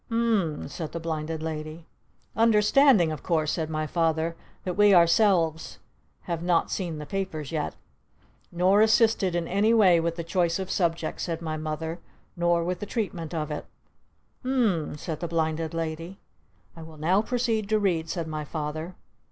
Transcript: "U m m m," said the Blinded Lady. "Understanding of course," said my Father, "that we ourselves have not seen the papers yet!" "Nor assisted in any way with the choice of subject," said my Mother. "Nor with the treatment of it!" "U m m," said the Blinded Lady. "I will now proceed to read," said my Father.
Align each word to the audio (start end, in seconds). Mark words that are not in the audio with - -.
"U 0.09 0.15
m 0.17 0.23
m 0.55 0.61
m," 0.63 0.67
said 0.67 0.93
the 0.93 0.99
Blinded 0.99 1.43
Lady. 1.43 1.85
"Understanding 2.35 3.11
of 3.11 3.21
course," 3.21 3.51
said 3.51 3.69
my 3.69 3.85
Father, 3.85 4.35
"that 4.63 4.75
we 4.75 4.95
ourselves 4.95 5.77
have 6.21 6.41
not 6.41 6.71
seen 6.71 6.97
the 6.97 7.05
papers 7.05 7.51
yet!" 7.51 7.75
"Nor 8.51 8.81
assisted 8.81 9.35
in 9.35 9.47
any 9.47 9.75
way 9.75 9.99
with 9.99 10.15
the 10.15 10.23
choice 10.23 10.57
of 10.57 10.71
subject," 10.71 11.21
said 11.21 11.39
my 11.39 11.55
Mother. 11.55 11.99
"Nor 12.35 12.63
with 12.63 12.79
the 12.79 12.87
treatment 12.87 13.35
of 13.35 13.51
it!" 13.51 13.67
"U 14.43 14.51
m 14.51 14.89
m," 14.93 14.97
said 14.97 15.19
the 15.19 15.27
Blinded 15.27 15.71
Lady. 15.75 16.19
"I 16.75 16.81
will 16.81 16.97
now 16.97 17.21
proceed 17.21 17.69
to 17.69 17.77
read," 17.77 18.09
said 18.09 18.25
my 18.27 18.43
Father. 18.43 18.95